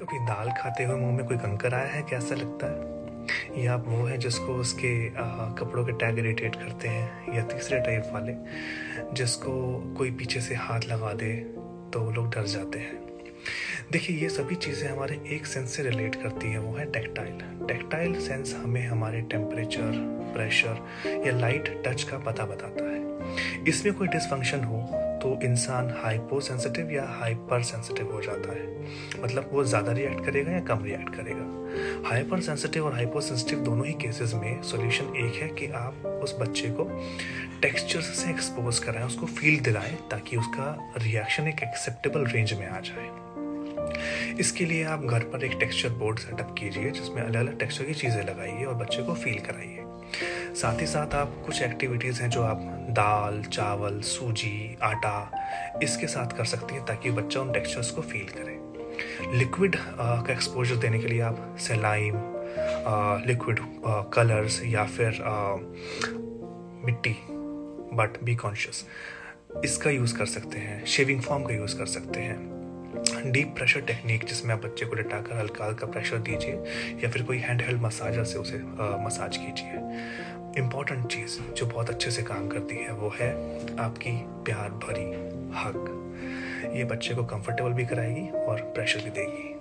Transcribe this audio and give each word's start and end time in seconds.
कभी 0.00 0.18
दाल 0.18 0.50
खाते 0.50 0.84
हुए 0.84 0.96
मुँह 0.96 1.16
में 1.16 1.26
कोई 1.26 1.36
कंकर 1.36 1.74
आया 1.74 1.86
है? 1.86 2.02
कैसा 2.02 2.34
लगता 2.34 2.66
है? 2.66 3.64
या 3.64 3.74
आप 3.74 3.84
वो 3.86 4.04
है 4.04 4.16
जिसको 4.18 4.54
उसके 4.54 5.08
आ, 5.08 5.52
कपड़ों 5.52 5.84
के 5.84 5.92
टैग 5.92 6.18
इरिटेट 6.18 6.56
करते 6.56 6.88
हैं 6.88 7.34
या 7.36 7.42
तीसरे 7.44 7.80
टाइप 7.80 8.10
वाले 8.12 8.34
जिसको 9.14 9.52
कोई 9.98 10.10
पीछे 10.10 10.40
से 10.40 10.54
हाथ 10.54 10.80
लगा 10.80 11.12
दे 11.12 11.32
तो 11.92 12.00
वो 12.00 12.10
लोग 12.10 12.30
डर 12.30 12.46
जाते 12.46 12.78
हैं। 12.78 12.98
देखिए 13.92 14.16
ये 14.16 14.28
सभी 14.28 14.54
चीज़ें 14.54 14.88
हमारे 14.90 15.20
एक 15.26 15.46
सेंस 15.46 15.70
से 15.70 15.82
रिलेट 15.82 16.14
करती 16.14 16.52
है 16.52 16.58
वो 16.58 16.76
है 16.76 16.84
टेक्टाइल 16.92 17.66
टेक्टाइल 17.68 18.20
सेंस 18.20 18.54
हमें 18.54 18.86
हमारे 18.86 19.20
टेम्परेचर 19.20 19.92
प्रेशर 20.34 21.22
या 21.26 21.32
लाइट 21.38 21.82
टच 21.86 22.02
का 22.02 22.18
पता 22.18 22.44
बताता 22.44 22.84
है। 22.84 23.64
इसमें 23.68 23.94
कोई 23.94 24.08
डिसफंक्शन 24.08 24.64
हो 24.64 24.78
तो 25.22 25.38
इंसान 25.42 25.90
हाइपो 25.96 26.40
सेंसिटिव 26.40 26.90
या 26.90 27.04
हाइपर 27.10 27.62
सेंसिटिव 27.62 28.12
हो 28.12 28.20
जाता 28.22 28.52
है। 28.52 29.22
मतलब 29.22 29.50
वो 29.52 29.64
ज़्यादा 29.64 29.92
रिएक्ट 29.92 30.24
करेगा 30.24 30.52
या 30.52 30.60
कम 30.60 30.84
रिएक्ट 30.84 31.14
करेगा। 31.16 32.08
हाइपर 32.08 32.40
सेंसिटिव 32.40 32.86
और 32.86 32.92
हाइपो 32.92 33.20
सेंसिटिव 33.20 33.58
दोनों 33.58 33.86
ही 33.86 33.92
केसेस 33.92 34.34
में 34.34 34.62
सॉल्यूशन 34.62 35.16
एक 35.16 35.42
है 35.42 35.48
कि 35.48 35.66
आप 35.72 36.06
उस 36.24 36.36
बच्चे 36.40 36.70
को 36.70 36.88
टेक्सचर 37.62 38.00
से 38.00 38.30
एक्सपोज 38.30 38.78
कराएँ, 38.78 39.06
उसको 39.06 39.26
फील 39.26 39.60
दिलाएँ, 39.60 39.96
ताकि 40.10 40.36
उसका 40.36 40.92
रिएक्शन 40.96 41.48
एक 41.48 41.62
एक्सेप्टेबल 41.62 42.26
रेंज 42.26 42.52
में 42.52 42.66
आ 42.66 42.80
जाए। 42.80 43.08
इसके 44.40 44.64
लिए 44.64 44.84
आप 44.84 45.04
घर 45.04 45.24
पर 45.24 45.44
एक 45.44 45.56
टेक्सचर 45.60 45.88
बोर्ड 45.88 46.18
सेटअप 46.18 46.54
कीजिए, 46.58 46.90
जिसमें 46.90 47.22
अलग 47.22 47.40
अलग 47.40 47.58
टेक्सचर 47.58 47.84
की 47.84 47.94
चीज़ें 47.94 48.22
लगाइए 48.22 48.64
और 48.64 48.74
बच्चे 48.74 49.02
को 49.02 49.14
फील 49.14 49.38
कराइए। 49.40 49.89
साथ 50.60 50.80
ही 50.80 50.86
साथ 50.86 51.14
आप 51.14 51.42
कुछ 51.46 51.62
एक्टिविटीज़ 51.62 52.20
हैं 52.22 52.30
जो 52.30 52.42
आप 52.42 52.60
दाल 52.90 53.42
चावल 53.42 54.00
सूजी 54.00 54.76
आटा 54.82 55.30
इसके 55.82 56.06
साथ 56.06 56.36
कर 56.36 56.44
सकती 56.44 56.74
हैं 56.74 56.84
ताकि 56.84 57.10
बच्चा 57.10 57.40
उन 57.40 57.52
टेक्सचर्स 57.52 57.90
को 57.90 58.02
फील 58.02 58.26
करे। 58.28 59.38
लिक्विड 59.38 59.76
का 59.76 60.32
एक्सपोजर 60.32 60.76
देने 60.76 60.98
के 60.98 61.06
लिए 61.06 61.20
आप 61.20 61.56
सेलाइम 61.60 62.14
लिक्विड 63.26 63.60
कलर्स 64.14 64.64
या 64.64 64.84
फिर 64.84 65.22
आ, 65.22 65.56
मिट्टी 66.86 67.16
बट 67.96 68.22
बी 68.24 68.36
कॉन्शियस 68.36 68.86
इसका 69.64 69.90
यूज़ 69.90 70.18
कर 70.18 70.26
सकते 70.26 70.58
हैं 70.58 70.84
शेविंग 70.86 71.22
फॉर्म 71.22 71.44
का 71.44 71.54
यूज़ 71.54 71.78
कर 71.78 71.86
सकते 71.86 72.20
हैं। 72.20 72.59
डीप 73.26 73.54
प्रेशर 73.56 73.80
टेक्निक 73.80 74.24
जिसमें 74.24 74.54
आप 74.54 74.64
बच्चे 74.64 74.86
को 74.86 74.96
लिटाकर 74.96 75.36
हल्का 75.36 75.64
हल्का 75.64 75.86
प्रेशर 75.86 76.18
दीजिए 76.18 76.54
या 77.04 77.10
फिर 77.10 77.22
कोई 77.22 77.38
हैंड 77.38 77.62
हेल्ड 77.62 77.80
मसाजर 77.80 78.24
से 78.24 78.38
उसे 78.38 78.58
मसाज 79.04 79.36
कीजिए। 79.36 80.62
इंपॉर्टेंट 80.62 81.06
चीज़ 81.06 81.38
जो 81.54 81.66
बहुत 81.66 81.90
अच्छे 81.90 82.10
से 82.10 82.22
काम 82.22 82.48
करती 82.48 82.76
है 82.76 82.92
वो 82.92 83.12
है 83.20 83.30
आपकी 83.76 84.12
प्यार 84.44 84.70
भरी 84.84 85.06
हक 85.58 86.72
ये 86.76 86.84
बच्चे 86.84 87.14
को 87.14 87.24
कंफर्टेबल 87.24 87.70
भी 87.70 87.86
कराएगी 87.86 88.28
और 88.38 88.60
प्रेशर 88.74 89.00
भी 89.00 89.10
देगी। 89.10 89.54